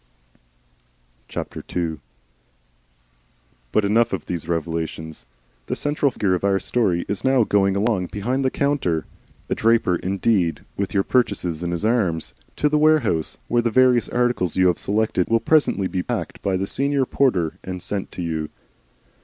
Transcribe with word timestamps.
II 1.37 1.99
But 3.71 3.85
enough 3.85 4.13
of 4.13 4.25
these 4.25 4.47
revelations. 4.47 5.27
The 5.67 5.75
central 5.75 6.09
figure 6.09 6.33
of 6.33 6.43
our 6.43 6.57
story 6.59 7.05
is 7.07 7.23
now 7.23 7.43
going 7.43 7.75
along 7.75 8.07
behind 8.07 8.43
the 8.43 8.49
counter, 8.49 9.05
a 9.47 9.53
draper 9.53 9.97
indeed, 9.97 10.61
with 10.75 10.95
your 10.95 11.03
purchases 11.03 11.61
in 11.61 11.69
his 11.69 11.85
arms, 11.85 12.33
to 12.55 12.67
the 12.67 12.79
warehouse, 12.79 13.37
where 13.47 13.61
the 13.61 13.69
various 13.69 14.09
articles 14.09 14.55
you 14.55 14.65
have 14.69 14.79
selected 14.79 15.27
will 15.29 15.39
presently 15.39 15.85
be 15.85 16.01
packed 16.01 16.41
by 16.41 16.57
the 16.57 16.65
senior 16.65 17.05
porter 17.05 17.59
and 17.63 17.79
sent 17.83 18.11
to 18.13 18.23
you. 18.23 18.49